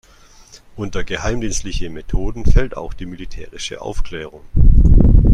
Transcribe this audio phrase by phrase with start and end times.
[0.77, 4.41] Unter geheimdienstliche Methoden fällt auch die militärische Aufklärung.